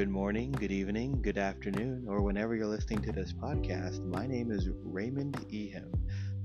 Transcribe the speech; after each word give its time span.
Good 0.00 0.08
morning, 0.08 0.52
good 0.52 0.72
evening, 0.72 1.20
good 1.20 1.36
afternoon, 1.36 2.06
or 2.08 2.22
whenever 2.22 2.56
you're 2.56 2.66
listening 2.66 3.02
to 3.02 3.12
this 3.12 3.34
podcast. 3.34 4.02
My 4.02 4.26
name 4.26 4.50
is 4.50 4.66
Raymond 4.82 5.36
Ihim. 5.52 5.92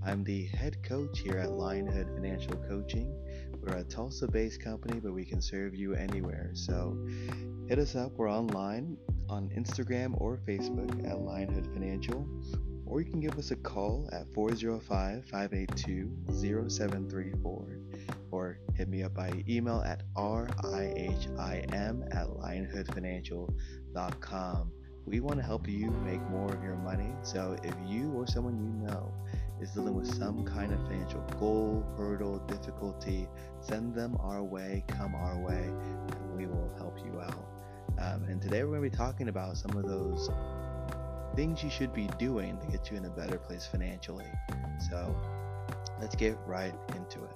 I'm 0.06 0.26
the 0.26 0.48
head 0.48 0.84
coach 0.84 1.20
here 1.20 1.38
at 1.38 1.48
Lionhood 1.48 2.14
Financial 2.14 2.58
Coaching. 2.68 3.16
We're 3.62 3.78
a 3.78 3.84
Tulsa 3.86 4.28
based 4.28 4.62
company, 4.62 5.00
but 5.00 5.14
we 5.14 5.24
can 5.24 5.42
serve 5.42 5.74
you 5.74 5.94
anywhere. 5.94 6.50
So 6.52 6.98
hit 7.70 7.80
us 7.80 7.96
up. 7.96 8.12
We're 8.18 8.30
online 8.30 8.98
on 9.30 9.48
Instagram 9.56 10.20
or 10.20 10.38
Facebook 10.46 10.92
at 11.10 11.16
Lionhood 11.16 11.74
Financial, 11.74 12.28
or 12.86 13.02
you 13.02 13.10
can 13.10 13.20
give 13.20 13.38
us 13.38 13.52
a 13.52 13.56
call 13.56 14.08
at 14.12 14.32
405 14.34 15.26
582 15.26 16.12
0734 16.70 17.80
or 18.32 18.60
hit 18.76 18.90
me 18.90 19.04
up 19.04 19.14
by 19.14 19.32
email 19.48 19.84
at 19.86 20.02
rihim 20.16 22.16
at 22.16 22.28
lionhoodfinancial.com. 22.28 24.72
We 25.06 25.20
want 25.20 25.38
to 25.38 25.44
help 25.44 25.68
you 25.68 25.92
make 25.92 26.20
more 26.30 26.52
of 26.52 26.64
your 26.64 26.78
money. 26.78 27.12
So 27.22 27.56
if 27.64 27.76
you 27.86 28.12
or 28.14 28.26
someone 28.28 28.58
you 28.58 28.70
know 28.88 29.14
is 29.62 29.70
dealing 29.72 29.94
with 29.94 30.12
some 30.14 30.44
kind 30.44 30.74
of 30.74 30.82
financial 30.88 31.22
goal, 31.40 31.86
hurdle, 31.96 32.40
difficulty, 32.48 33.30
send 33.62 33.96
them 33.96 34.18
our 34.20 34.44
way, 34.44 34.84
come 34.88 35.16
our 35.16 35.40
way, 35.40 35.64
and 35.64 36.36
we 36.36 36.48
will 36.48 36.70
help 36.78 36.98
you 37.06 37.22
out. 37.22 37.48
Um, 38.00 38.24
and 38.26 38.42
today 38.42 38.64
we're 38.64 38.78
going 38.78 38.84
to 38.84 38.90
be 38.90 38.98
talking 38.98 39.30
about 39.30 39.56
some 39.58 39.78
of 39.78 39.88
those 39.88 40.30
things 41.36 41.62
you 41.62 41.70
should 41.70 41.94
be 41.94 42.08
doing 42.18 42.58
to 42.60 42.68
get 42.68 42.90
you 42.90 42.96
in 42.98 43.06
a 43.06 43.10
better 43.10 43.38
place 43.38 43.66
financially. 43.66 44.26
So 44.90 45.14
let's 46.00 46.16
get 46.16 46.38
right 46.46 46.74
into 46.96 47.20
it. 47.24 47.36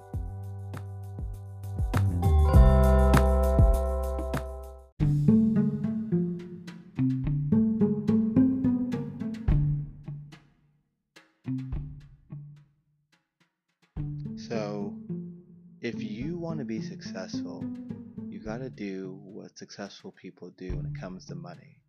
So, 14.48 14.94
if 15.82 16.02
you 16.02 16.38
want 16.38 16.58
to 16.58 16.64
be 16.64 16.80
successful, 16.80 17.64
you 18.28 18.40
got 18.40 18.58
to 18.58 18.70
do 18.70 19.20
what 19.22 19.58
successful 19.58 20.12
people 20.12 20.50
do 20.56 20.76
when 20.76 20.86
it 20.86 20.98
comes 20.98 21.26
to 21.26 21.34
money. 21.34 21.80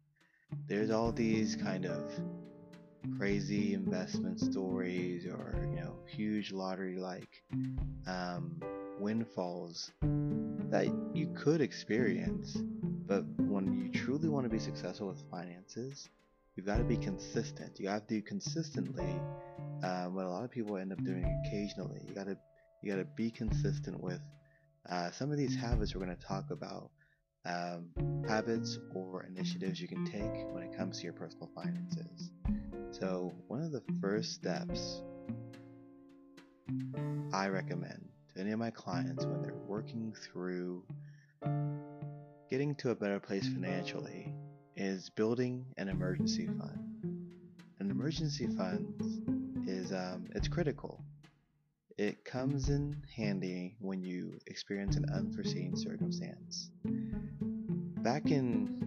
There's 0.68 0.90
all 0.90 1.12
these 1.12 1.56
kind 1.56 1.86
of 1.86 2.12
crazy 3.18 3.74
investment 3.74 4.40
stories 4.40 5.26
or, 5.26 5.56
you 5.70 5.82
know, 5.82 5.96
huge 6.08 6.52
lottery 6.52 6.98
like 6.98 7.44
um, 8.08 8.62
windfalls 9.00 9.92
that 10.70 10.88
you 11.14 11.34
could 11.36 11.62
experience. 11.62 12.58
But 13.08 13.26
when 13.38 13.74
you 13.74 13.92
truly 13.92 14.30
want 14.30 14.46
to 14.46 14.50
be 14.50 14.60
successful 14.60 15.08
with 15.08 15.22
finances, 15.30 16.10
you've 16.56 16.66
got 16.66 16.78
to 16.78 16.84
be 16.84 16.98
consistent. 16.98 17.80
You 17.80 17.90
have 17.90 18.08
to 18.08 18.16
do 18.16 18.22
consistently 18.22 19.14
uh, 19.84 20.06
what 20.06 20.26
a 20.26 20.30
lot 20.30 20.44
of 20.44 20.52
people 20.52 20.78
end 20.78 20.92
up 20.92 21.04
doing 21.04 21.26
occasionally. 21.46 22.02
You 22.08 22.14
gotta 22.14 22.38
you 22.82 22.92
gotta 22.92 23.06
be 23.06 23.32
consistent 23.32 24.02
with 24.02 24.22
uh, 24.90 25.12
some 25.12 25.32
of 25.32 25.38
these 25.38 25.56
habits 25.56 25.94
we're 25.94 26.04
going 26.04 26.16
to 26.16 26.26
talk 26.26 26.50
about. 26.52 26.90
Um, 27.46 27.90
habits 28.28 28.78
or 28.94 29.24
initiatives 29.24 29.82
you 29.82 29.88
can 29.88 30.06
take 30.06 30.54
when 30.54 30.64
it 30.64 30.78
comes 30.78 31.00
to 31.00 31.04
your 31.04 31.14
personal 31.14 31.50
finances. 31.56 32.32
So 32.92 33.34
one 33.48 33.62
of 33.62 33.72
the 33.72 33.82
first 34.00 34.34
steps 34.34 35.02
I 37.34 37.48
recommend 37.48 38.10
to 38.34 38.42
any 38.42 38.52
of 38.52 38.60
my 38.60 38.70
clients 38.70 39.26
when 39.26 39.42
they're 39.42 39.56
working 39.68 40.14
through 40.14 40.84
getting 42.50 42.76
to 42.76 42.90
a 42.92 42.96
better 42.96 43.20
place 43.20 43.48
financially 43.48 44.34
is 44.76 45.10
building 45.10 45.66
an 45.78 45.90
emergency 45.90 46.48
fund. 46.48 47.28
An 47.80 47.90
emergency 47.90 48.48
fund 48.48 49.66
is 49.68 49.92
um, 49.92 50.28
it's 50.36 50.48
critical. 50.48 51.04
It 51.98 52.24
comes 52.26 52.70
in 52.70 53.02
handy 53.16 53.76
when 53.80 54.04
you 54.04 54.38
experience 54.48 54.96
an 54.96 55.06
unforeseen 55.14 55.76
circumstance. 55.76 56.72
Back 58.04 58.32
in 58.32 58.82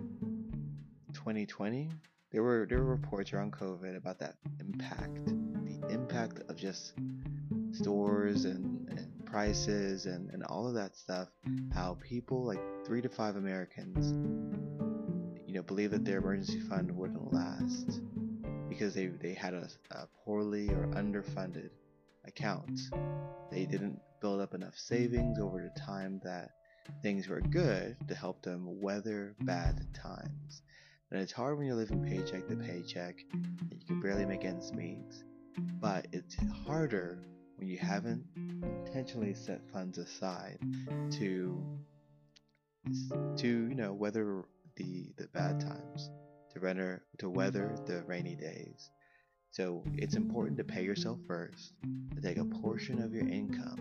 2020, 1.13 1.89
there 2.33 2.43
were 2.43 2.67
there 2.69 2.79
were 2.79 2.97
reports 2.97 3.33
around 3.33 3.53
COVID 3.53 3.97
about 3.97 4.19
that 4.19 4.35
impact, 4.59 5.27
the 5.27 5.81
impact 5.89 6.41
of 6.49 6.57
just 6.57 6.95
stores 7.71 8.45
and, 8.45 8.89
and 8.89 9.25
prices 9.25 10.07
and, 10.07 10.31
and 10.31 10.43
all 10.43 10.67
of 10.67 10.75
that 10.75 10.97
stuff. 10.97 11.29
How 11.73 11.97
people 12.01 12.45
like 12.45 12.61
three 12.85 13.01
to 13.03 13.09
five 13.09 13.37
Americans, 13.37 14.11
you 15.47 15.55
know, 15.55 15.63
believe 15.63 15.93
that 15.93 16.05
their 16.05 16.19
emergency 16.19 16.59
fund 16.59 16.91
wouldn't 16.91 17.33
last 17.33 18.01
because 18.69 18.95
they, 18.95 19.07
they 19.07 19.35
had 19.35 19.55
a, 19.55 19.69
a 19.93 20.09
poorly 20.25 20.71
or 20.71 20.89
underfunded 20.89 21.71
account. 22.27 22.81
They 23.53 23.65
didn't 23.65 24.01
build 24.21 24.41
up 24.41 24.55
enough 24.55 24.77
savings 24.77 25.39
over 25.39 25.63
the 25.63 25.81
time 25.81 26.21
that 26.25 26.51
things 27.03 27.29
were 27.29 27.41
good 27.41 27.97
to 28.09 28.15
help 28.15 28.43
them 28.43 28.81
weather 28.81 29.35
bad 29.41 29.87
times. 29.95 30.63
And 31.11 31.21
it's 31.21 31.33
hard 31.33 31.57
when 31.57 31.67
you're 31.67 31.77
living 31.77 32.05
paycheck 32.05 32.49
to 32.49 32.57
paycheck 32.57 33.25
and 33.33 33.73
you 33.73 33.87
can 33.87 34.01
barely 34.01 34.25
make 34.25 34.45
ends 34.45 34.73
meet. 34.73 35.15
But 35.81 36.07
it's 36.13 36.37
harder 36.67 37.21
when 37.57 37.69
you 37.69 37.79
haven't 37.79 38.25
intentionally 38.87 39.35
set 39.35 39.61
funds 39.73 39.99
aside 39.99 40.59
to 41.13 41.65
to 43.37 43.49
you 43.49 43.75
know 43.75 43.93
weather 43.93 44.45
the 44.77 45.13
the 45.17 45.29
bad 45.29 45.61
times 45.61 46.11
to 46.53 46.61
render 46.61 47.03
to 47.19 47.29
weather 47.29 47.77
the 47.87 48.03
rainy 48.05 48.35
days. 48.35 48.91
So 49.51 49.85
it's 49.95 50.17
important 50.17 50.59
to 50.59 50.65
pay 50.65 50.83
yourself 50.83 51.19
first, 51.29 51.75
to 52.15 52.21
take 52.21 52.39
a 52.39 52.45
portion 52.45 53.01
of 53.01 53.13
your 53.13 53.29
income. 53.29 53.81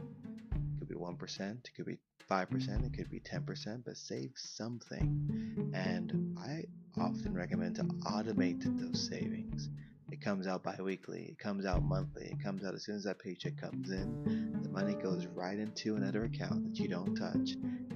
It 0.54 0.80
could 0.80 0.88
be 0.88 0.94
1%, 0.94 1.66
it 1.66 1.72
could 1.76 1.88
be 1.88 1.98
5%, 2.30 2.86
it 2.86 2.94
could 2.94 3.10
be 3.10 3.20
mm. 3.20 3.46
10%, 3.46 3.84
but 3.86 3.98
save 3.98 4.32
something. 4.36 5.72
And 5.74 6.38
I 6.40 6.66
often 7.00 7.34
recommend 7.34 7.76
to 7.76 7.84
automate 7.84 8.64
those 8.80 9.08
savings. 9.08 9.70
It 10.12 10.22
comes 10.22 10.46
out 10.46 10.64
bi-weekly, 10.64 11.24
it 11.32 11.40
comes 11.40 11.66
out 11.66 11.84
monthly, 11.84 12.26
it 12.26 12.44
comes 12.44 12.64
out 12.64 12.76
as 12.76 12.84
soon 12.84 12.96
as 12.96 13.04
that 13.06 13.20
paycheck 13.20 13.58
comes 13.60 13.90
in. 13.90 14.60
The 14.62 14.70
money 14.70 14.94
goes 14.94 15.26
right 15.26 15.58
into 15.58 15.96
another 15.96 16.26
account 16.26 16.66
that 16.66 16.80
you 16.80 16.88
don't 16.88 17.16
touch, 17.16 17.56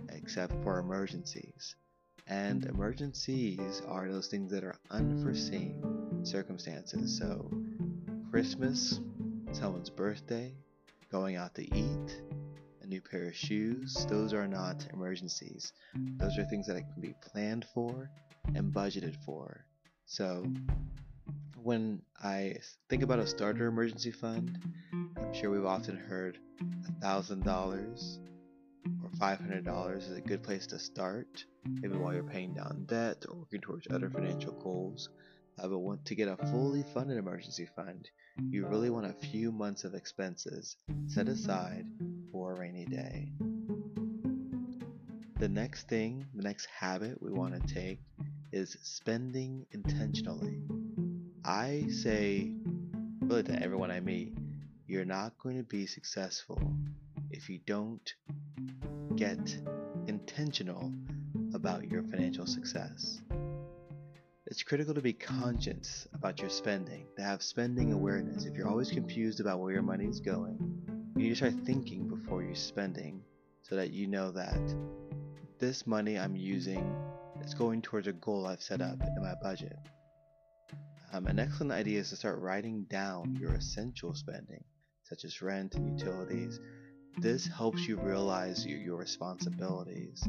except 0.09 0.53
for 0.63 0.79
emergencies. 0.79 1.75
And 2.27 2.65
emergencies 2.65 3.81
are 3.87 4.11
those 4.11 4.27
things 4.27 4.51
that 4.51 4.63
are 4.63 4.75
unforeseen 4.89 6.21
circumstances. 6.23 7.17
So, 7.17 7.51
Christmas, 8.31 8.99
someone's 9.51 9.89
birthday, 9.89 10.53
going 11.11 11.35
out 11.35 11.55
to 11.55 11.63
eat, 11.63 12.21
new 12.87 13.01
pair 13.01 13.27
of 13.27 13.35
shoes, 13.35 14.05
those 14.09 14.33
are 14.33 14.47
not 14.47 14.85
emergencies. 14.93 15.73
Those 15.95 16.37
are 16.37 16.45
things 16.45 16.67
that 16.67 16.75
can 16.75 17.01
be 17.01 17.13
planned 17.21 17.65
for 17.73 18.09
and 18.55 18.73
budgeted 18.73 19.15
for. 19.25 19.65
So, 20.05 20.45
when 21.61 22.01
I 22.23 22.55
think 22.89 23.03
about 23.03 23.19
a 23.19 23.27
starter 23.27 23.67
emergency 23.67 24.11
fund, 24.11 24.57
I'm 24.93 25.33
sure 25.33 25.49
we've 25.49 25.65
often 25.65 25.97
heard 25.97 26.37
$1,000 27.01 28.17
or 29.03 29.09
$500 29.09 29.97
is 29.97 30.11
a 30.17 30.21
good 30.21 30.43
place 30.43 30.65
to 30.67 30.79
start, 30.79 31.43
maybe 31.65 31.97
while 31.97 32.13
you're 32.13 32.23
paying 32.23 32.53
down 32.53 32.85
debt 32.87 33.25
or 33.27 33.39
working 33.39 33.61
towards 33.61 33.87
other 33.89 34.09
financial 34.09 34.53
goals. 34.53 35.09
Uh, 35.59 35.67
but 35.67 35.79
want 35.79 36.05
to 36.05 36.13
get 36.13 36.27
a 36.27 36.37
fully 36.47 36.83
funded 36.93 37.17
emergency 37.17 37.67
fund, 37.75 38.07
you 38.49 38.67
really 38.67 38.91
want 38.91 39.07
a 39.07 39.27
few 39.27 39.51
months 39.51 39.83
of 39.83 39.95
expenses 39.95 40.77
set 41.07 41.27
aside 41.27 41.85
a 42.45 42.53
rainy 42.53 42.85
day. 42.85 43.31
The 45.39 45.49
next 45.49 45.87
thing, 45.87 46.25
the 46.33 46.43
next 46.43 46.65
habit 46.65 47.21
we 47.21 47.31
want 47.31 47.53
to 47.53 47.73
take 47.73 47.99
is 48.51 48.77
spending 48.81 49.65
intentionally. 49.71 50.61
I 51.45 51.85
say, 51.89 52.53
really 53.21 53.43
to 53.43 53.61
everyone 53.61 53.91
I 53.91 53.99
meet, 53.99 54.37
you're 54.87 55.05
not 55.05 55.37
going 55.37 55.57
to 55.57 55.63
be 55.63 55.85
successful 55.85 56.59
if 57.29 57.49
you 57.49 57.59
don't 57.65 58.13
get 59.15 59.57
intentional 60.07 60.91
about 61.53 61.89
your 61.91 62.03
financial 62.03 62.45
success. 62.45 63.21
It's 64.47 64.63
critical 64.63 64.93
to 64.93 65.01
be 65.01 65.13
conscious 65.13 66.07
about 66.13 66.39
your 66.39 66.49
spending, 66.49 67.05
to 67.17 67.21
have 67.21 67.43
spending 67.43 67.91
awareness. 67.91 68.45
If 68.45 68.55
you're 68.55 68.69
always 68.69 68.89
confused 68.89 69.41
about 69.41 69.59
where 69.59 69.73
your 69.73 69.81
money 69.81 70.05
is 70.05 70.21
going, 70.21 70.57
you 71.15 71.23
need 71.23 71.29
to 71.29 71.35
start 71.35 71.53
thinking 71.65 72.07
before 72.27 72.43
you're 72.43 72.55
spending 72.55 73.23
so 73.61 73.77
that 73.77 73.91
you 73.91 74.05
know 74.05 74.31
that 74.31 74.59
this 75.59 75.87
money 75.87 76.19
I'm 76.19 76.35
using 76.35 76.93
is 77.41 77.53
going 77.53 77.81
towards 77.81 78.07
a 78.07 78.11
goal 78.11 78.45
I've 78.45 78.61
set 78.61 78.81
up 78.81 79.01
in 79.01 79.23
my 79.23 79.33
budget. 79.41 79.77
Um, 81.13 81.27
an 81.27 81.39
excellent 81.39 81.71
idea 81.71 82.01
is 82.01 82.09
to 82.09 82.17
start 82.17 82.41
writing 82.41 82.85
down 82.89 83.37
your 83.39 83.53
essential 83.53 84.13
spending, 84.13 84.61
such 85.03 85.23
as 85.23 85.41
rent 85.41 85.75
and 85.75 85.97
utilities. 85.97 86.59
This 87.17 87.47
helps 87.47 87.87
you 87.87 87.95
realize 87.95 88.65
your, 88.65 88.79
your 88.79 88.97
responsibilities 88.97 90.27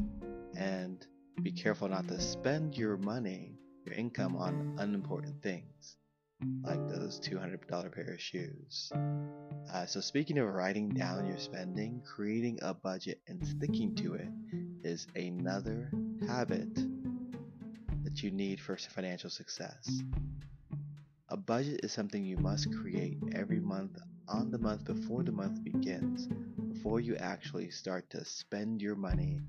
and 0.55 1.05
be 1.43 1.51
careful 1.51 1.89
not 1.89 2.07
to 2.07 2.21
spend 2.21 2.77
your 2.77 2.95
money, 2.95 3.57
your 3.85 3.95
income 3.95 4.37
on 4.37 4.75
unimportant 4.77 5.43
things 5.43 5.97
like 6.63 6.87
those 6.87 7.19
$200 7.19 7.91
pair 7.91 8.13
of 8.13 8.21
shoes. 8.21 8.91
Uh, 9.73 9.85
so, 9.85 9.99
speaking 9.99 10.37
of 10.37 10.47
writing 10.53 10.89
down 10.89 11.27
your 11.27 11.37
spending, 11.37 12.01
creating 12.05 12.59
a 12.61 12.73
budget 12.73 13.21
and 13.27 13.45
sticking 13.45 13.93
to 13.95 14.15
it 14.15 14.29
is 14.83 15.07
another 15.15 15.91
habit 16.27 16.73
that 18.03 18.23
you 18.23 18.31
need 18.31 18.59
for 18.59 18.77
financial 18.77 19.29
success. 19.29 20.01
A 21.29 21.37
budget 21.37 21.81
is 21.83 21.91
something 21.91 22.25
you 22.25 22.37
must 22.37 22.73
create 22.81 23.17
every 23.35 23.59
month 23.59 23.99
on 24.27 24.49
the 24.49 24.57
month 24.57 24.85
before 24.85 25.23
the 25.23 25.31
month 25.31 25.63
begins, 25.63 26.27
before 26.73 26.99
you 26.99 27.15
actually 27.17 27.69
start 27.69 28.09
to 28.11 28.23
spend 28.25 28.81
your 28.81 28.95
money, 28.95 29.41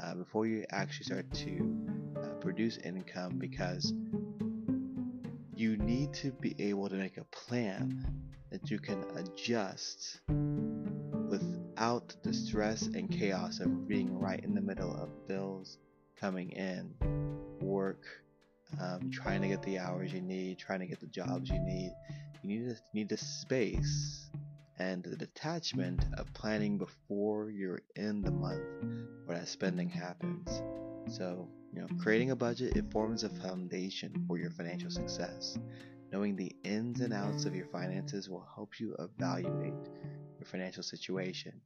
uh, 0.00 0.14
before 0.14 0.46
you 0.46 0.64
actually 0.70 1.06
start 1.06 1.32
to 1.32 1.76
uh, 2.22 2.28
produce 2.40 2.76
income, 2.78 3.38
because 3.38 3.92
you 5.56 5.76
need 5.78 6.12
to 6.12 6.30
be 6.32 6.54
able 6.58 6.88
to 6.88 6.96
make 6.96 7.16
a 7.16 7.24
plan 7.24 8.06
that 8.50 8.70
you 8.70 8.78
can 8.78 9.02
adjust 9.16 10.20
without 11.28 12.14
the 12.22 12.32
stress 12.32 12.82
and 12.82 13.10
chaos 13.10 13.60
of 13.60 13.88
being 13.88 14.18
right 14.18 14.44
in 14.44 14.54
the 14.54 14.60
middle 14.60 14.94
of 14.94 15.26
bills 15.26 15.78
coming 16.20 16.50
in, 16.50 16.94
work, 17.60 18.04
um, 18.80 19.10
trying 19.10 19.40
to 19.40 19.48
get 19.48 19.62
the 19.62 19.78
hours 19.78 20.12
you 20.12 20.20
need, 20.20 20.58
trying 20.58 20.80
to 20.80 20.86
get 20.86 21.00
the 21.00 21.06
jobs 21.06 21.48
you 21.48 21.58
need. 21.58 21.92
You 22.42 22.48
need 22.48 22.68
to, 22.68 22.76
need 22.92 23.08
the 23.08 23.16
space 23.16 24.28
and 24.78 25.02
the 25.02 25.16
detachment 25.16 26.04
of 26.18 26.32
planning 26.34 26.76
before 26.76 27.50
you're 27.50 27.80
in 27.96 28.20
the 28.20 28.30
month 28.30 28.62
where 29.24 29.38
that 29.38 29.48
spending 29.48 29.88
happens. 29.88 30.62
So, 31.08 31.48
you 31.72 31.80
know, 31.80 31.88
creating 32.00 32.30
a 32.30 32.36
budget 32.36 32.76
it 32.76 32.90
forms 32.90 33.24
a 33.24 33.28
foundation 33.28 34.24
for 34.26 34.38
your 34.38 34.50
financial 34.50 34.90
success. 34.90 35.58
Knowing 36.12 36.36
the 36.36 36.54
ins 36.64 37.00
and 37.00 37.12
outs 37.12 37.44
of 37.44 37.54
your 37.54 37.66
finances 37.66 38.28
will 38.28 38.46
help 38.54 38.78
you 38.78 38.94
evaluate 38.98 39.74
your 40.38 40.46
financial 40.46 40.82
situation. 40.82 41.60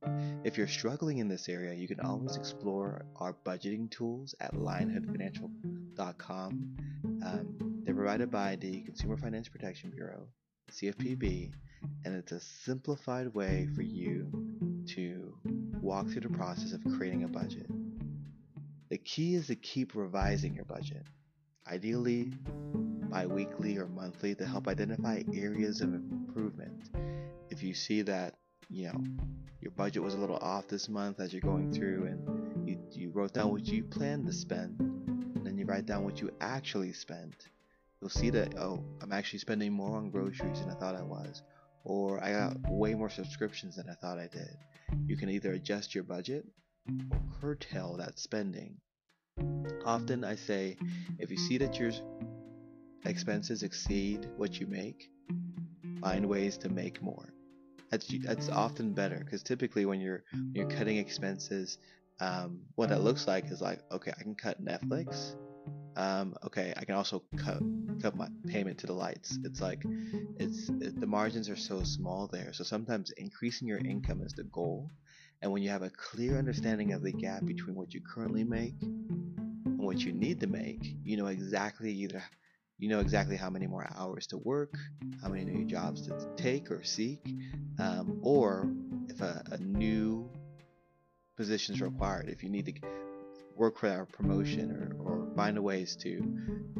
If 0.44 0.56
you're 0.56 0.66
struggling 0.66 1.18
in 1.18 1.28
this 1.28 1.48
area, 1.48 1.74
you 1.74 1.86
can 1.86 2.00
always 2.00 2.36
explore 2.36 3.04
our 3.16 3.36
budgeting 3.44 3.90
tools 3.90 4.34
at 4.40 4.54
lionhoodfinancial.com. 4.54 6.76
Um, 7.24 7.82
they're 7.84 7.94
provided 7.94 8.30
by 8.30 8.56
the 8.56 8.80
Consumer 8.82 9.16
Finance 9.16 9.48
Protection 9.48 9.90
Bureau, 9.90 10.26
CFPB, 10.72 11.52
and 12.04 12.14
it's 12.14 12.32
a 12.32 12.40
simplified 12.40 13.32
way 13.34 13.68
for 13.74 13.82
you 13.82 14.30
to 14.94 15.34
walk 15.80 16.08
through 16.08 16.22
the 16.22 16.30
process 16.30 16.72
of 16.72 16.82
creating 16.96 17.24
a 17.24 17.28
budget. 17.28 17.66
The 18.90 18.98
key 18.98 19.34
is 19.34 19.46
to 19.46 19.54
keep 19.54 19.94
revising 19.94 20.54
your 20.54 20.64
budget, 20.64 21.06
ideally 21.66 22.32
bi 23.08 23.26
weekly 23.26 23.78
or 23.78 23.86
monthly, 23.86 24.34
to 24.34 24.46
help 24.46 24.68
identify 24.68 25.22
areas 25.34 25.80
of 25.80 25.94
improvement. 25.94 26.90
If 27.50 27.62
you 27.62 27.74
see 27.74 28.02
that 28.02 28.34
you 28.70 28.86
know 28.86 29.04
your 29.60 29.72
budget 29.72 30.02
was 30.02 30.14
a 30.14 30.18
little 30.18 30.36
off 30.36 30.68
this 30.68 30.88
month 30.88 31.20
as 31.20 31.32
you're 31.32 31.42
going 31.42 31.72
through 31.72 32.04
and 32.04 32.68
you, 32.68 32.78
you 32.92 33.10
wrote 33.10 33.34
down 33.34 33.50
what 33.50 33.66
you 33.66 33.82
planned 33.82 34.26
to 34.26 34.32
spend 34.32 34.76
then 35.44 35.58
you 35.58 35.64
write 35.64 35.86
down 35.86 36.04
what 36.04 36.20
you 36.20 36.30
actually 36.40 36.92
spent 36.92 37.48
you'll 38.00 38.08
see 38.08 38.30
that 38.30 38.56
oh 38.58 38.84
i'm 39.02 39.12
actually 39.12 39.40
spending 39.40 39.72
more 39.72 39.96
on 39.96 40.10
groceries 40.10 40.60
than 40.60 40.70
i 40.70 40.74
thought 40.74 40.94
i 40.94 41.02
was 41.02 41.42
or 41.84 42.22
i 42.22 42.32
got 42.32 42.56
way 42.70 42.94
more 42.94 43.10
subscriptions 43.10 43.76
than 43.76 43.88
i 43.90 43.94
thought 43.94 44.18
i 44.18 44.28
did 44.28 44.56
you 45.06 45.16
can 45.16 45.28
either 45.28 45.52
adjust 45.52 45.94
your 45.94 46.04
budget 46.04 46.46
or 47.10 47.20
curtail 47.40 47.96
that 47.96 48.18
spending 48.18 48.76
often 49.84 50.24
i 50.24 50.34
say 50.34 50.76
if 51.18 51.30
you 51.30 51.36
see 51.36 51.58
that 51.58 51.78
your 51.78 51.92
expenses 53.04 53.62
exceed 53.62 54.28
what 54.36 54.58
you 54.60 54.66
make 54.66 55.10
find 56.00 56.26
ways 56.26 56.56
to 56.58 56.68
make 56.68 57.02
more 57.02 57.32
that's 57.90 58.06
that's 58.22 58.48
often 58.48 58.92
better 58.92 59.18
because 59.18 59.42
typically 59.42 59.84
when 59.84 60.00
you're 60.00 60.22
when 60.32 60.52
you're 60.54 60.70
cutting 60.70 60.96
expenses, 60.96 61.78
um, 62.20 62.60
what 62.76 62.90
that 62.90 63.02
looks 63.02 63.26
like 63.26 63.50
is 63.50 63.60
like 63.60 63.80
okay, 63.90 64.12
I 64.18 64.22
can 64.22 64.34
cut 64.34 64.64
Netflix. 64.64 65.34
Um, 65.96 66.36
okay, 66.46 66.72
I 66.76 66.84
can 66.84 66.94
also 66.94 67.22
cut 67.36 67.60
cut 68.00 68.16
my 68.16 68.28
payment 68.46 68.78
to 68.78 68.86
the 68.86 68.92
lights. 68.92 69.38
It's 69.44 69.60
like 69.60 69.82
it's 70.38 70.68
it, 70.68 71.00
the 71.00 71.06
margins 71.06 71.50
are 71.50 71.56
so 71.56 71.82
small 71.82 72.28
there. 72.28 72.52
So 72.52 72.62
sometimes 72.62 73.10
increasing 73.16 73.66
your 73.66 73.78
income 73.78 74.22
is 74.22 74.32
the 74.32 74.44
goal, 74.44 74.88
and 75.42 75.50
when 75.50 75.62
you 75.62 75.70
have 75.70 75.82
a 75.82 75.90
clear 75.90 76.38
understanding 76.38 76.92
of 76.92 77.02
the 77.02 77.12
gap 77.12 77.44
between 77.44 77.74
what 77.74 77.94
you 77.94 78.00
currently 78.00 78.44
make 78.44 78.74
and 78.82 79.78
what 79.78 79.98
you 79.98 80.12
need 80.12 80.40
to 80.40 80.46
make, 80.46 80.94
you 81.04 81.16
know 81.16 81.26
exactly 81.26 81.92
either 81.92 82.22
you 82.80 82.88
know 82.88 83.00
exactly 83.00 83.36
how 83.36 83.50
many 83.50 83.66
more 83.66 83.86
hours 83.94 84.26
to 84.28 84.38
work, 84.38 84.74
how 85.22 85.28
many 85.28 85.44
new 85.44 85.66
jobs 85.66 86.06
to 86.06 86.28
take 86.36 86.70
or 86.70 86.82
seek, 86.82 87.20
um, 87.78 88.18
or 88.22 88.72
if 89.08 89.20
a, 89.20 89.44
a 89.50 89.58
new 89.58 90.30
position 91.36 91.74
is 91.74 91.82
required, 91.82 92.30
if 92.30 92.42
you 92.42 92.48
need 92.48 92.64
to 92.66 92.72
work 93.54 93.78
for 93.78 93.88
a 93.88 94.06
promotion 94.06 94.72
or, 94.72 94.96
or 95.04 95.28
find 95.36 95.62
ways 95.62 95.94
to 95.96 96.22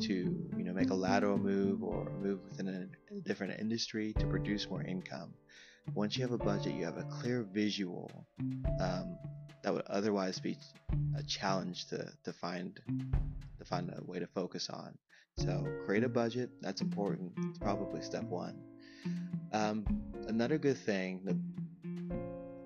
to 0.01 0.15
you 0.57 0.65
know 0.65 0.73
make 0.73 0.89
a 0.89 0.95
lateral 0.95 1.37
move 1.37 1.83
or 1.83 2.11
move 2.23 2.41
within 2.49 2.69
a, 2.69 3.15
a 3.15 3.21
different 3.21 3.61
industry 3.61 4.15
to 4.19 4.27
produce 4.27 4.69
more 4.71 4.83
income. 4.83 5.35
Once 5.95 6.17
you 6.17 6.23
have 6.23 6.33
a 6.33 6.39
budget, 6.39 6.75
you 6.75 6.85
have 6.85 6.97
a 6.97 7.05
clear 7.05 7.47
visual 7.53 8.11
um, 8.81 9.19
that 9.63 9.73
would 9.73 9.87
otherwise 9.87 10.39
be 10.39 10.57
a 11.17 11.23
challenge 11.23 11.87
to, 11.87 12.11
to 12.25 12.33
find 12.33 12.81
to 13.59 13.65
find 13.65 13.93
a 13.95 14.03
way 14.05 14.19
to 14.19 14.27
focus 14.27 14.71
on. 14.71 14.97
So 15.37 15.67
create 15.85 16.05
a 16.05 16.09
budget. 16.09 16.51
That's 16.61 16.81
important. 16.81 17.33
It's 17.51 17.59
probably 17.59 18.03
step 18.03 18.25
one. 18.25 18.59
Um, 19.53 19.85
another 20.29 20.59
good 20.59 20.79
thing, 20.79 21.21
the, 21.25 21.37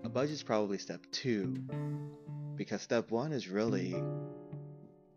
a 0.04 0.08
budget 0.08 0.34
is 0.34 0.42
probably 0.42 0.78
step 0.78 1.00
two, 1.10 1.56
because 2.56 2.82
step 2.82 3.10
one 3.10 3.32
is 3.32 3.48
really 3.48 3.94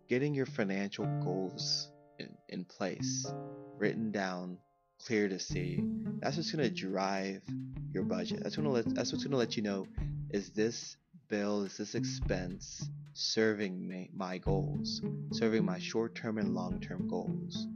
getting 0.08 0.34
your 0.34 0.46
financial 0.46 1.06
goals 1.24 1.90
in, 2.20 2.30
in 2.50 2.66
place, 2.66 3.32
written 3.78 4.12
down, 4.12 4.58
clear 5.06 5.30
to 5.30 5.40
see. 5.40 5.84
That's 6.20 6.38
what's 6.38 6.52
gonna 6.52 6.70
drive 6.70 7.42
your 7.94 8.04
budget. 8.04 8.42
That's 8.44 8.56
gonna 8.56 8.72
let. 8.72 8.94
That's 8.94 9.12
what's 9.12 9.24
gonna 9.24 9.38
let 9.38 9.58
you 9.58 9.64
know: 9.64 9.88
is 10.30 10.50
this 10.52 10.98
bill, 11.30 11.64
is 11.64 11.78
this 11.78 11.96
expense 11.96 12.90
serving 13.14 13.88
me, 13.88 14.10
my 14.14 14.38
goals, 14.38 15.02
serving 15.32 15.66
my 15.66 15.80
short 15.80 16.16
term 16.16 16.38
and 16.38 16.54
long 16.54 16.80
term 16.80 17.08
goals. 17.08 17.68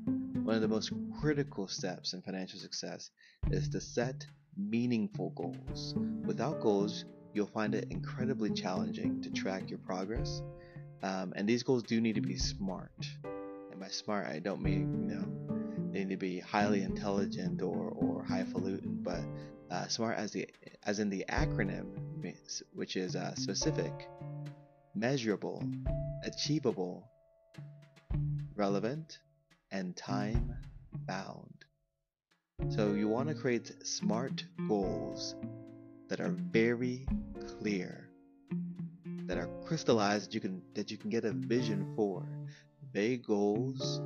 One 0.43 0.55
of 0.55 0.61
the 0.61 0.67
most 0.67 0.91
critical 1.19 1.67
steps 1.67 2.13
in 2.13 2.21
financial 2.21 2.59
success 2.59 3.09
is 3.51 3.69
to 3.69 3.81
set 3.81 4.25
meaningful 4.57 5.31
goals. 5.31 5.95
Without 6.25 6.61
goals, 6.61 7.05
you'll 7.33 7.47
find 7.47 7.73
it 7.75 7.87
incredibly 7.89 8.51
challenging 8.51 9.21
to 9.21 9.31
track 9.31 9.69
your 9.69 9.79
progress. 9.79 10.41
Um, 11.03 11.33
and 11.35 11.47
these 11.47 11.63
goals 11.63 11.83
do 11.83 11.99
need 11.99 12.15
to 12.15 12.21
be 12.21 12.37
smart. 12.37 12.91
And 13.71 13.79
by 13.79 13.87
smart, 13.87 14.27
I 14.27 14.39
don't 14.39 14.61
mean, 14.61 15.09
you 15.09 15.15
know, 15.15 15.50
need 15.91 16.09
to 16.09 16.17
be 16.17 16.39
highly 16.39 16.81
intelligent 16.83 17.61
or, 17.61 17.89
or 17.89 18.23
highfalutin, 18.23 19.03
but 19.03 19.21
uh, 19.69 19.87
smart 19.87 20.17
as 20.17 20.31
the 20.31 20.47
as 20.83 20.99
in 20.99 21.09
the 21.09 21.23
acronym, 21.29 21.85
which 22.73 22.95
is 22.95 23.15
uh, 23.15 23.35
specific, 23.35 24.09
measurable, 24.95 25.63
achievable, 26.23 27.07
relevant, 28.55 29.19
and 29.71 29.95
time 29.95 30.55
bound. 31.07 31.65
So 32.69 32.93
you 32.93 33.07
want 33.07 33.29
to 33.29 33.35
create 33.35 33.85
smart 33.85 34.43
goals 34.67 35.35
that 36.09 36.19
are 36.19 36.35
very 36.51 37.05
clear, 37.59 38.09
that 39.25 39.37
are 39.37 39.49
crystallized 39.65 40.27
that 40.27 40.33
you 40.33 40.41
can 40.41 40.61
that 40.75 40.91
you 40.91 40.97
can 40.97 41.09
get 41.09 41.25
a 41.25 41.31
vision 41.31 41.93
for. 41.95 42.25
Vague 42.93 43.23
goals 43.23 44.01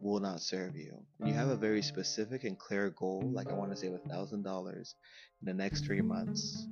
will 0.00 0.20
not 0.20 0.40
serve 0.40 0.76
you. 0.76 0.96
When 1.18 1.28
you 1.28 1.34
have 1.34 1.48
a 1.48 1.56
very 1.56 1.82
specific 1.82 2.44
and 2.44 2.58
clear 2.58 2.90
goal, 2.90 3.22
like 3.32 3.50
I 3.50 3.54
want 3.54 3.70
to 3.70 3.76
save 3.76 3.92
a 3.92 4.08
thousand 4.08 4.42
dollars 4.42 4.94
in 5.40 5.46
the 5.46 5.54
next 5.54 5.84
three 5.84 6.00
months, 6.00 6.66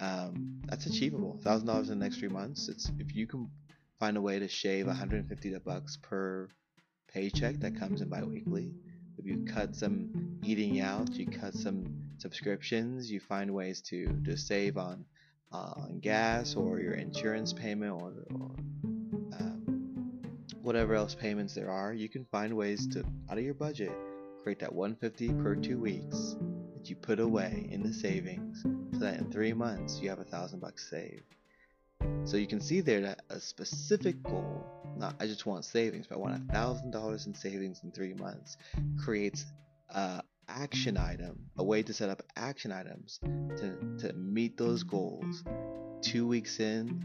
um, 0.00 0.60
that's 0.66 0.86
achievable. 0.86 1.40
Thousand 1.42 1.66
dollars 1.66 1.90
in 1.90 1.98
the 1.98 2.04
next 2.04 2.18
three 2.18 2.28
months. 2.28 2.68
It's 2.68 2.90
if 2.98 3.14
you 3.14 3.26
can 3.26 3.50
find 3.98 4.16
a 4.16 4.20
way 4.20 4.38
to 4.38 4.48
shave 4.48 4.86
150 4.86 5.58
bucks 5.64 5.98
per 6.02 6.48
paycheck 7.08 7.60
that 7.60 7.78
comes 7.78 8.00
in 8.00 8.08
biweekly. 8.08 8.72
If 9.18 9.26
you 9.26 9.44
cut 9.44 9.76
some 9.76 10.38
eating 10.42 10.80
out, 10.80 11.10
you 11.14 11.26
cut 11.26 11.54
some 11.54 11.84
subscriptions, 12.18 13.10
you 13.10 13.20
find 13.20 13.52
ways 13.52 13.80
to 13.82 14.06
to 14.24 14.36
save 14.36 14.76
on 14.76 15.04
uh, 15.52 15.72
on 15.76 16.00
gas 16.00 16.56
or 16.56 16.80
your 16.80 16.94
insurance 16.94 17.52
payment 17.52 17.92
or, 17.92 18.12
or 18.34 18.50
whatever 20.64 20.94
else 20.94 21.14
payments 21.14 21.54
there 21.54 21.70
are. 21.70 21.92
You 21.92 22.08
can 22.08 22.24
find 22.24 22.56
ways 22.56 22.86
to 22.88 23.04
out 23.30 23.38
of 23.38 23.44
your 23.44 23.54
budget 23.54 23.92
create 24.42 24.58
that 24.58 24.74
150 24.74 25.42
per 25.42 25.54
two 25.54 25.78
weeks 25.78 26.36
that 26.74 26.90
you 26.90 26.96
put 26.96 27.18
away 27.18 27.66
in 27.70 27.82
the 27.82 27.92
savings 27.92 28.62
so 28.92 28.98
that 28.98 29.18
in 29.18 29.30
three 29.30 29.54
months 29.54 30.00
you 30.00 30.08
have 30.10 30.18
a 30.18 30.24
thousand 30.24 30.60
bucks 30.60 30.88
saved. 30.90 31.22
So 32.24 32.36
you 32.36 32.46
can 32.46 32.60
see 32.60 32.82
there 32.82 33.00
that 33.02 33.22
a 33.30 33.40
specific 33.40 34.22
goal, 34.22 34.66
not 34.98 35.14
I 35.18 35.26
just 35.26 35.46
want 35.46 35.64
savings, 35.64 36.06
but 36.06 36.16
I 36.16 36.18
want 36.18 36.34
a 36.34 36.52
thousand 36.52 36.90
dollars 36.90 37.26
in 37.26 37.34
savings 37.34 37.80
in 37.84 37.90
three 37.90 38.12
months, 38.12 38.58
creates 39.02 39.46
a 39.88 40.22
action 40.48 40.98
item, 40.98 41.38
a 41.56 41.64
way 41.64 41.82
to 41.82 41.92
set 41.94 42.10
up 42.10 42.22
action 42.36 42.70
items 42.70 43.18
to, 43.22 43.78
to 43.98 44.12
meet 44.14 44.58
those 44.58 44.82
goals. 44.82 45.42
Two 46.02 46.26
weeks 46.26 46.60
in, 46.60 47.02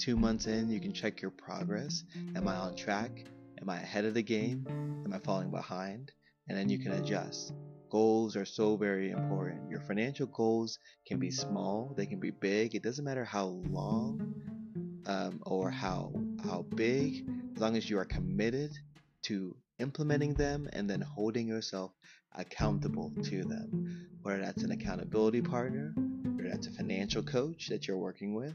two 0.00 0.16
months 0.16 0.46
in, 0.46 0.70
you 0.70 0.80
can 0.80 0.94
check 0.94 1.20
your 1.20 1.30
progress. 1.30 2.04
Am 2.34 2.48
I 2.48 2.56
on 2.56 2.74
track? 2.74 3.26
Am 3.60 3.68
I 3.68 3.76
ahead 3.76 4.06
of 4.06 4.14
the 4.14 4.22
game? 4.22 4.66
Am 5.04 5.12
I 5.12 5.18
falling 5.18 5.50
behind? 5.50 6.10
And 6.48 6.56
then 6.56 6.70
you 6.70 6.78
can 6.78 6.92
adjust. 6.92 7.52
Goals 7.90 8.34
are 8.34 8.46
so 8.46 8.76
very 8.76 9.10
important. 9.10 9.70
Your 9.70 9.80
financial 9.80 10.26
goals 10.26 10.78
can 11.06 11.18
be 11.18 11.30
small, 11.30 11.92
they 11.96 12.06
can 12.06 12.18
be 12.18 12.30
big. 12.30 12.74
It 12.74 12.82
doesn't 12.82 13.04
matter 13.04 13.24
how 13.24 13.60
long 13.70 14.34
um, 15.06 15.40
or 15.44 15.70
how 15.70 16.12
how 16.44 16.62
big, 16.74 17.28
as 17.54 17.60
long 17.60 17.76
as 17.76 17.90
you 17.90 17.98
are 17.98 18.06
committed 18.06 18.72
to 19.24 19.54
implementing 19.80 20.32
them 20.32 20.66
and 20.72 20.88
then 20.88 21.02
holding 21.02 21.46
yourself 21.46 21.92
accountable 22.36 23.12
to 23.24 23.44
them. 23.44 24.08
Whether 24.22 24.40
that's 24.40 24.62
an 24.62 24.70
accountability 24.70 25.42
partner, 25.42 25.92
whether 25.96 26.48
that's 26.48 26.68
a 26.68 26.72
financial 26.72 27.22
coach 27.22 27.68
that 27.68 27.86
you're 27.86 27.98
working 27.98 28.34
with, 28.34 28.54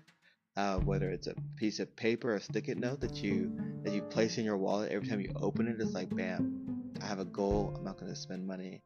uh, 0.58 0.78
whether 0.80 1.10
it's 1.10 1.28
a 1.28 1.36
piece 1.56 1.80
of 1.80 1.96
paper 1.96 2.34
or 2.34 2.40
stick-it 2.40 2.78
note 2.78 3.02
that 3.02 3.18
you 3.18 3.52
that 3.84 3.94
you 3.94 4.02
place 4.02 4.38
in 4.38 4.46
your 4.46 4.58
wallet 4.58 4.92
every 4.92 5.08
time 5.08 5.20
you 5.20 5.32
open 5.36 5.68
it, 5.68 5.80
it's 5.80 5.94
like 5.94 6.14
bam, 6.16 6.66
I 7.02 7.06
have 7.06 7.20
a 7.20 7.26
goal. 7.26 7.74
I'm 7.78 7.84
not 7.84 8.00
going 8.00 8.12
to 8.12 8.18
spend 8.18 8.48
money 8.48 8.82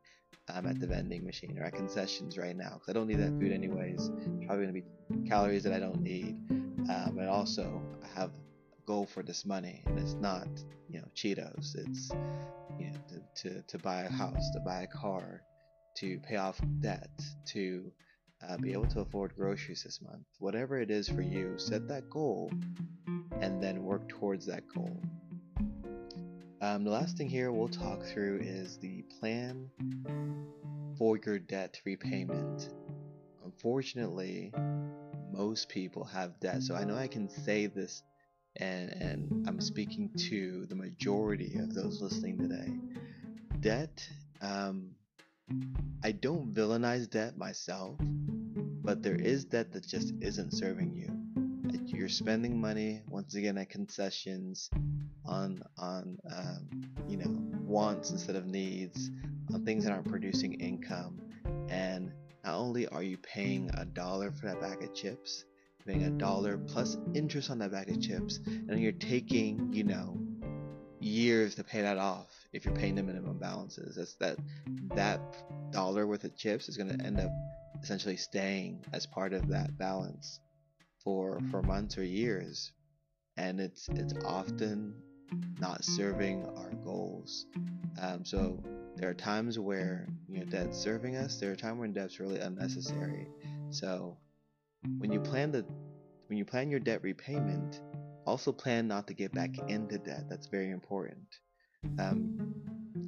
um, 0.53 0.65
at 0.65 0.79
the 0.79 0.87
vending 0.87 1.23
machine 1.23 1.57
or 1.59 1.63
at 1.63 1.73
concessions 1.73 2.37
right 2.37 2.55
now 2.55 2.73
because 2.73 2.89
I 2.89 2.93
don't 2.93 3.07
need 3.07 3.19
that 3.19 3.39
food 3.39 3.51
anyways. 3.51 4.09
Probably 4.45 4.65
going 4.65 4.67
to 4.67 4.73
be 4.73 5.29
calories 5.29 5.63
that 5.63 5.73
I 5.73 5.79
don't 5.79 6.01
need. 6.01 6.37
Um, 6.89 7.13
but 7.15 7.27
also, 7.27 7.81
I 8.03 8.19
have 8.19 8.29
a 8.29 8.85
goal 8.87 9.05
for 9.05 9.21
this 9.21 9.45
money, 9.45 9.83
and 9.85 9.99
it's 9.99 10.15
not 10.15 10.47
you 10.89 10.99
know 10.99 11.07
Cheetos. 11.15 11.75
It's 11.75 12.11
you 12.79 12.87
know 12.87 12.99
to, 13.09 13.49
to, 13.49 13.61
to 13.61 13.77
buy 13.77 14.01
a 14.01 14.11
house, 14.11 14.49
to 14.53 14.59
buy 14.59 14.81
a 14.81 14.87
car, 14.87 15.41
to 15.97 16.19
pay 16.19 16.37
off 16.37 16.59
debt, 16.79 17.09
to 17.49 17.91
uh, 18.47 18.57
be 18.57 18.73
able 18.73 18.87
to 18.87 19.01
afford 19.01 19.35
groceries 19.35 19.83
this 19.83 20.01
month. 20.01 20.25
Whatever 20.39 20.79
it 20.79 20.91
is 20.91 21.09
for 21.09 21.21
you, 21.21 21.57
set 21.57 21.87
that 21.87 22.09
goal 22.09 22.51
and 23.41 23.61
then 23.61 23.83
work 23.83 24.07
towards 24.09 24.45
that 24.45 24.63
goal. 24.73 25.01
Um, 26.61 26.83
the 26.83 26.91
last 26.91 27.17
thing 27.17 27.29
here 27.29 27.51
we'll 27.51 27.69
talk 27.69 28.03
through 28.03 28.39
is 28.41 28.77
the 28.77 29.03
plan 29.19 29.69
for 30.97 31.17
your 31.25 31.39
debt 31.39 31.79
repayment. 31.85 32.69
Unfortunately, 33.45 34.51
most 35.31 35.69
people 35.69 36.03
have 36.03 36.39
debt, 36.41 36.61
so 36.63 36.75
I 36.75 36.83
know 36.83 36.97
I 36.97 37.07
can 37.07 37.29
say 37.29 37.67
this, 37.67 38.03
and 38.57 38.89
and 38.89 39.47
I'm 39.47 39.61
speaking 39.61 40.09
to 40.29 40.65
the 40.65 40.75
majority 40.75 41.57
of 41.59 41.73
those 41.73 42.01
listening 42.01 42.37
today. 42.37 42.73
Debt, 43.61 44.05
um, 44.41 44.91
I 46.03 46.11
don't 46.11 46.53
villainize 46.53 47.09
debt 47.09 47.37
myself, 47.37 47.97
but 48.89 49.03
there 49.03 49.21
is 49.21 49.45
debt 49.45 49.71
that 49.71 49.87
just 49.87 50.15
isn't 50.19 50.51
serving 50.51 50.91
you. 50.95 51.85
You're 51.95 52.09
spending 52.09 52.59
money 52.59 53.03
once 53.07 53.35
again 53.35 53.55
at 53.59 53.69
concessions 53.69 54.67
on 55.27 55.61
on 55.77 56.17
um, 56.33 56.67
you 57.07 57.17
know 57.17 57.29
wants 57.61 58.09
instead 58.09 58.35
of 58.35 58.47
needs, 58.47 59.11
on 59.53 59.63
things 59.63 59.83
that 59.83 59.91
aren't 59.91 60.09
producing 60.09 60.55
income, 60.55 61.21
and 61.69 62.11
not 62.43 62.55
only 62.55 62.87
are 62.87 63.03
you 63.03 63.19
paying 63.19 63.69
a 63.77 63.85
dollar 63.85 64.31
for 64.31 64.47
that 64.47 64.59
bag 64.59 64.81
of 64.81 64.95
chips, 64.95 65.45
paying 65.85 66.05
a 66.05 66.09
dollar 66.09 66.57
plus 66.57 66.97
interest 67.13 67.51
on 67.51 67.59
that 67.59 67.71
bag 67.71 67.91
of 67.91 68.01
chips, 68.01 68.39
and 68.47 68.79
you're 68.81 68.91
taking 68.91 69.71
you 69.71 69.83
know 69.83 70.17
years 70.99 71.53
to 71.53 71.63
pay 71.63 71.83
that 71.83 71.99
off 71.99 72.31
if 72.53 72.65
you're 72.65 72.73
paying 72.73 72.95
the 72.95 73.03
minimum 73.03 73.37
balances. 73.37 73.97
That's 73.97 74.15
that 74.15 74.37
that 74.95 75.21
dollar 75.71 76.07
worth 76.07 76.23
of 76.23 76.35
chips 76.35 76.69
is 76.69 76.75
going 76.75 76.97
to 76.97 77.05
end 77.05 77.19
up 77.19 77.29
essentially 77.81 78.17
staying 78.17 78.85
as 78.93 79.05
part 79.05 79.33
of 79.33 79.49
that 79.49 79.77
balance 79.77 80.39
for 81.03 81.39
for 81.51 81.61
months 81.61 81.97
or 81.97 82.03
years 82.03 82.71
and 83.39 83.59
it's 83.61 83.87
it's 83.89 84.13
often 84.25 84.93
not 85.59 85.83
serving 85.83 86.45
our 86.57 86.71
goals. 86.83 87.45
Um, 88.01 88.25
so 88.25 88.61
there 88.95 89.09
are 89.09 89.13
times 89.13 89.57
where 89.57 90.07
you 90.27 90.39
know 90.39 90.45
debt's 90.45 90.77
serving 90.77 91.15
us. 91.15 91.37
There 91.37 91.51
are 91.51 91.55
times 91.55 91.79
when 91.79 91.93
debt's 91.93 92.19
really 92.19 92.39
unnecessary. 92.39 93.27
So 93.69 94.17
when 94.97 95.11
you 95.11 95.19
plan 95.19 95.51
the 95.51 95.65
when 96.27 96.37
you 96.37 96.45
plan 96.45 96.69
your 96.69 96.79
debt 96.81 97.01
repayment, 97.01 97.81
also 98.25 98.51
plan 98.51 98.87
not 98.87 99.07
to 99.07 99.13
get 99.13 99.31
back 99.33 99.57
into 99.69 99.97
debt. 99.97 100.25
That's 100.29 100.47
very 100.47 100.71
important. 100.71 101.27
Um, 101.97 102.53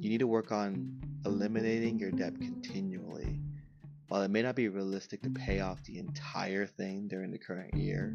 you 0.00 0.08
need 0.08 0.20
to 0.20 0.26
work 0.26 0.50
on 0.50 0.98
eliminating 1.26 1.98
your 1.98 2.10
debt 2.10 2.40
continually. 2.40 2.91
While 4.12 4.24
it 4.24 4.30
may 4.30 4.42
not 4.42 4.56
be 4.56 4.68
realistic 4.68 5.22
to 5.22 5.30
pay 5.30 5.60
off 5.60 5.82
the 5.84 5.98
entire 5.98 6.66
thing 6.66 7.08
during 7.08 7.30
the 7.30 7.38
current 7.38 7.74
year, 7.74 8.14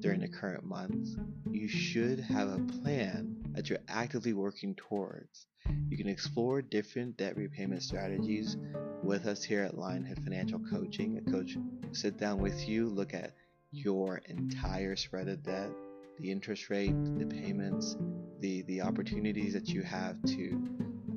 during 0.00 0.20
the 0.20 0.28
current 0.28 0.62
month, 0.62 1.08
you 1.50 1.68
should 1.68 2.20
have 2.20 2.48
a 2.50 2.58
plan 2.82 3.42
that 3.54 3.70
you're 3.70 3.78
actively 3.88 4.34
working 4.34 4.74
towards. 4.74 5.46
You 5.88 5.96
can 5.96 6.06
explore 6.06 6.60
different 6.60 7.16
debt 7.16 7.38
repayment 7.38 7.82
strategies 7.82 8.58
with 9.02 9.24
us 9.24 9.42
here 9.42 9.62
at 9.62 9.74
Lionhead 9.74 10.22
Financial 10.22 10.58
Coaching. 10.70 11.16
A 11.16 11.30
coach 11.30 11.56
sit 11.92 12.18
down 12.18 12.36
with 12.36 12.68
you, 12.68 12.90
look 12.90 13.14
at 13.14 13.32
your 13.70 14.20
entire 14.26 14.96
spread 14.96 15.28
of 15.28 15.42
debt, 15.42 15.70
the 16.18 16.30
interest 16.30 16.68
rate, 16.68 16.92
the 17.18 17.24
payments, 17.24 17.96
the, 18.40 18.60
the 18.64 18.82
opportunities 18.82 19.54
that 19.54 19.70
you 19.70 19.80
have 19.80 20.22
to 20.24 20.50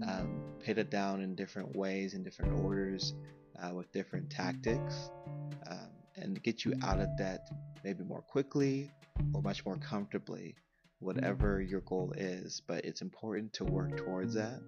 um, 0.07 0.41
pay 0.61 0.71
it 0.71 0.89
down 0.89 1.19
in 1.19 1.35
different 1.35 1.75
ways, 1.75 2.13
in 2.13 2.23
different 2.23 2.61
orders, 2.61 3.13
uh, 3.61 3.73
with 3.73 3.91
different 3.91 4.29
tactics 4.29 5.09
um, 5.69 5.89
and 6.15 6.41
get 6.43 6.65
you 6.65 6.73
out 6.83 6.99
of 6.99 7.07
debt 7.17 7.47
maybe 7.83 8.03
more 8.03 8.21
quickly 8.21 8.89
or 9.33 9.41
much 9.41 9.65
more 9.65 9.77
comfortably, 9.77 10.55
whatever 10.99 11.61
your 11.61 11.81
goal 11.81 12.13
is. 12.17 12.61
But 12.67 12.85
it's 12.85 13.01
important 13.01 13.53
to 13.53 13.65
work 13.65 13.97
towards 13.97 14.33
that 14.33 14.61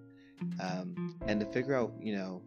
um, 0.60 1.16
and 1.26 1.40
to 1.40 1.46
figure 1.46 1.74
out, 1.74 1.92
you 2.00 2.16
know, 2.16 2.42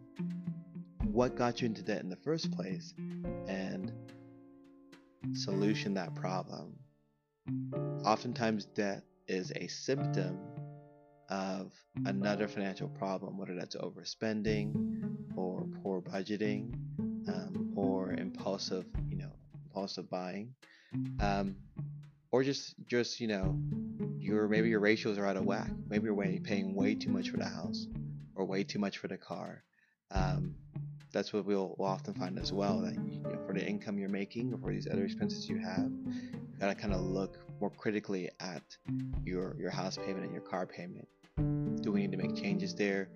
what 1.04 1.36
got 1.36 1.60
you 1.60 1.66
into 1.66 1.82
debt 1.82 2.02
in 2.02 2.08
the 2.08 2.16
first 2.16 2.50
place 2.52 2.94
and 3.46 3.92
solution 5.34 5.94
that 5.94 6.14
problem. 6.14 6.78
Oftentimes, 8.04 8.66
debt 8.66 9.04
is 9.28 9.52
a 9.56 9.66
symptom 9.66 10.38
of 11.32 11.72
another 12.04 12.46
financial 12.46 12.88
problem, 12.88 13.38
whether 13.38 13.54
that's 13.54 13.74
overspending 13.74 14.74
or 15.34 15.66
poor 15.82 16.02
budgeting 16.02 16.74
um, 17.26 17.72
or 17.74 18.12
impulsive, 18.12 18.84
you 19.08 19.16
know, 19.16 19.32
impulsive 19.64 20.10
buying, 20.10 20.54
um, 21.20 21.56
or 22.32 22.44
just 22.44 22.74
just 22.86 23.18
you 23.18 23.28
know, 23.28 23.58
your 24.18 24.46
maybe 24.46 24.68
your 24.68 24.80
ratios 24.80 25.16
are 25.16 25.24
out 25.24 25.38
of 25.38 25.46
whack. 25.46 25.70
Maybe 25.88 26.04
you're 26.04 26.40
paying 26.40 26.74
way 26.74 26.94
too 26.94 27.10
much 27.10 27.30
for 27.30 27.38
the 27.38 27.48
house 27.48 27.86
or 28.34 28.44
way 28.44 28.62
too 28.62 28.78
much 28.78 28.98
for 28.98 29.08
the 29.08 29.16
car. 29.16 29.64
Um, 30.10 30.54
that's 31.12 31.32
what 31.32 31.46
we'll, 31.46 31.74
we'll, 31.78 31.88
often 31.88 32.12
find 32.12 32.38
as 32.38 32.52
well. 32.52 32.82
That 32.82 32.94
you 32.94 33.22
know, 33.22 33.38
for 33.46 33.54
the 33.54 33.66
income 33.66 33.98
you're 33.98 34.10
making 34.10 34.52
or 34.52 34.58
for 34.58 34.70
these 34.70 34.86
other 34.86 35.04
expenses 35.04 35.48
you 35.48 35.58
have, 35.60 35.90
you 36.06 36.58
gotta 36.60 36.74
kind 36.74 36.92
of 36.92 37.00
look 37.00 37.38
more 37.58 37.70
critically 37.70 38.28
at 38.40 38.76
your 39.24 39.56
your 39.58 39.70
house 39.70 39.96
payment 39.96 40.24
and 40.24 40.32
your 40.32 40.42
car 40.42 40.66
payment 40.66 41.08
do 41.82 41.90
we 41.90 42.00
need 42.00 42.12
to 42.12 42.16
make 42.16 42.36
changes 42.36 42.74
there? 42.74 43.08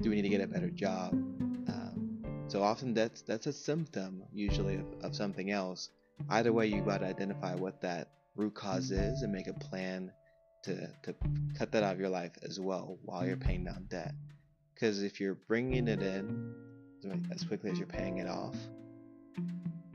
Do 0.00 0.10
we 0.10 0.16
need 0.16 0.22
to 0.22 0.28
get 0.28 0.40
a 0.40 0.46
better 0.46 0.70
job? 0.70 1.12
Um, 1.12 2.44
so 2.48 2.62
often 2.62 2.94
that's 2.94 3.22
that's 3.22 3.46
a 3.46 3.52
symptom 3.52 4.22
usually 4.32 4.76
of, 4.76 4.86
of 5.02 5.16
something 5.16 5.50
else. 5.50 5.88
Either 6.28 6.52
way, 6.52 6.66
you 6.66 6.82
got 6.82 6.98
to 6.98 7.06
identify 7.06 7.54
what 7.54 7.80
that 7.80 8.08
root 8.36 8.54
cause 8.54 8.90
is 8.90 9.22
and 9.22 9.32
make 9.32 9.48
a 9.48 9.54
plan 9.54 10.12
to 10.64 10.88
to 11.02 11.14
cut 11.58 11.72
that 11.72 11.82
out 11.82 11.94
of 11.94 12.00
your 12.00 12.10
life 12.10 12.32
as 12.42 12.60
well 12.60 12.98
while 13.04 13.26
you're 13.26 13.36
paying 13.36 13.64
down 13.64 13.86
debt. 13.88 14.14
Because 14.74 15.02
if 15.02 15.20
you're 15.20 15.38
bringing 15.48 15.88
it 15.88 16.02
in 16.02 16.54
as 17.32 17.42
quickly 17.44 17.70
as 17.70 17.78
you're 17.78 17.86
paying 17.86 18.18
it 18.18 18.28
off, 18.28 18.56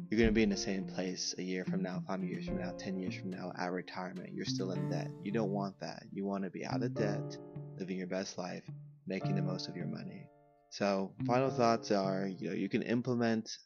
you're 0.09 0.19
going 0.19 0.29
to 0.29 0.33
be 0.33 0.43
in 0.43 0.49
the 0.49 0.57
same 0.57 0.85
place 0.85 1.33
a 1.37 1.41
year 1.41 1.65
from 1.65 1.81
now, 1.81 2.03
five 2.07 2.23
years 2.23 2.45
from 2.45 2.57
now, 2.57 2.71
10 2.77 2.99
years 2.99 3.15
from 3.15 3.31
now 3.31 3.51
at 3.57 3.71
retirement. 3.71 4.33
You're 4.33 4.45
still 4.45 4.71
in 4.71 4.89
debt. 4.89 5.09
You 5.23 5.31
don't 5.31 5.51
want 5.51 5.79
that. 5.79 6.03
You 6.11 6.25
want 6.25 6.43
to 6.43 6.49
be 6.49 6.65
out 6.65 6.83
of 6.83 6.93
debt 6.93 7.37
living 7.77 7.97
your 7.97 8.07
best 8.07 8.37
life, 8.37 8.63
making 9.07 9.35
the 9.35 9.41
most 9.41 9.67
of 9.67 9.75
your 9.75 9.87
money. 9.87 10.27
So, 10.69 11.11
final 11.25 11.49
thoughts 11.49 11.91
are 11.91 12.27
you 12.27 12.49
know, 12.49 12.55
you 12.55 12.69
can 12.69 12.81
implement 12.81 13.57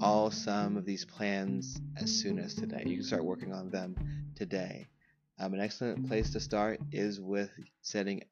all 0.00 0.30
some 0.30 0.76
of 0.76 0.84
these 0.84 1.04
plans 1.04 1.80
as 1.96 2.10
soon 2.12 2.38
as 2.38 2.54
today. 2.54 2.82
You 2.86 2.96
can 2.96 3.04
start 3.04 3.24
working 3.24 3.52
on 3.52 3.70
them 3.70 3.96
today. 4.36 4.86
Um, 5.38 5.54
an 5.54 5.60
excellent 5.60 6.06
place 6.06 6.30
to 6.30 6.40
start 6.40 6.80
is 6.92 7.20
with 7.20 7.50
setting 7.82 8.22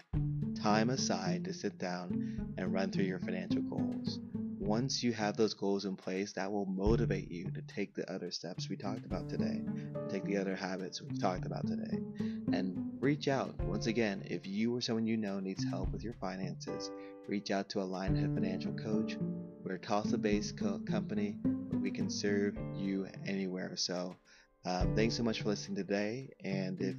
time 0.54 0.90
aside 0.90 1.44
to 1.44 1.52
sit 1.52 1.78
down 1.78 2.54
and 2.58 2.72
run 2.72 2.92
through 2.92 3.04
your 3.04 3.18
financial 3.18 3.62
goals. 3.62 4.20
Once 4.60 5.02
you 5.02 5.12
have 5.12 5.36
those 5.36 5.54
goals 5.54 5.84
in 5.84 5.96
place, 5.96 6.32
that 6.34 6.50
will 6.50 6.66
motivate 6.66 7.28
you 7.28 7.50
to 7.50 7.62
take 7.62 7.94
the 7.94 8.08
other 8.12 8.30
steps 8.30 8.68
we 8.68 8.76
talked 8.76 9.04
about 9.04 9.28
today, 9.28 9.60
take 10.08 10.24
the 10.24 10.32
the 10.32 10.40
other 10.40 10.56
habits 10.56 11.02
we've 11.02 11.20
talked 11.20 11.44
about 11.44 11.66
today. 11.66 11.98
And 12.52 12.91
reach 13.02 13.26
out. 13.26 13.52
Once 13.64 13.88
again, 13.88 14.22
if 14.26 14.46
you 14.46 14.76
or 14.76 14.80
someone 14.80 15.06
you 15.06 15.16
know 15.16 15.40
needs 15.40 15.64
help 15.64 15.90
with 15.90 16.04
your 16.04 16.14
finances, 16.14 16.88
reach 17.26 17.50
out 17.50 17.68
to 17.68 17.80
a 17.80 17.84
Lionhead 17.84 18.32
Financial 18.32 18.72
Coach. 18.74 19.16
We're 19.64 19.74
a 19.74 19.78
Tulsa 19.78 20.16
based 20.16 20.56
co- 20.56 20.80
company, 20.88 21.36
but 21.42 21.80
we 21.80 21.90
can 21.90 22.08
serve 22.08 22.56
you 22.76 23.08
anywhere. 23.26 23.76
So, 23.76 24.14
um, 24.64 24.94
thanks 24.94 25.16
so 25.16 25.24
much 25.24 25.42
for 25.42 25.48
listening 25.48 25.74
today. 25.74 26.30
And 26.44 26.80
if 26.80 26.94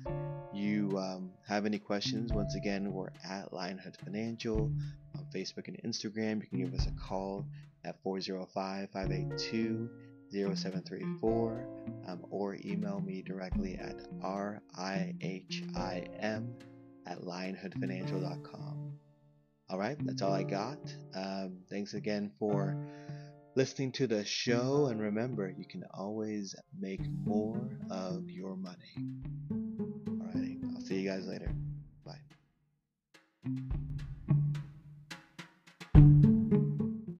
you 0.53 0.91
um, 0.97 1.31
have 1.47 1.65
any 1.65 1.79
questions, 1.79 2.33
once 2.33 2.55
again, 2.55 2.91
we're 2.91 3.13
at 3.23 3.53
Lionhead 3.53 3.95
Financial 4.03 4.69
on 5.15 5.25
Facebook 5.33 5.69
and 5.69 5.81
Instagram. 5.85 6.41
You 6.41 6.47
can 6.49 6.59
give 6.65 6.73
us 6.73 6.85
a 6.85 6.91
call 7.01 7.45
at 7.85 7.95
405 8.03 8.89
582 8.91 9.89
0734 10.33 11.67
um, 12.07 12.25
or 12.29 12.57
email 12.65 12.99
me 12.99 13.21
directly 13.21 13.75
at 13.75 13.97
rihim 14.19 15.63
at 17.05 17.21
lionheadfinancial.com. 17.21 18.93
All 19.69 19.79
right, 19.79 19.97
that's 20.05 20.21
all 20.21 20.33
I 20.33 20.43
got. 20.43 20.79
Um, 21.15 21.59
thanks 21.69 21.93
again 21.93 22.31
for 22.39 22.77
listening 23.55 23.91
to 23.93 24.07
the 24.07 24.25
show, 24.25 24.87
and 24.87 24.99
remember, 25.01 25.53
you 25.57 25.65
can 25.65 25.83
always 25.93 26.55
make 26.79 27.01
more 27.25 27.69
of 27.89 28.29
your 28.29 28.55
money. 28.55 28.93
All 29.51 30.31
right, 30.33 30.57
I'll 30.75 30.81
see 30.81 30.99
you 30.99 31.09
guys 31.09 31.25
later. 31.27 31.51
Bye. 32.05 32.19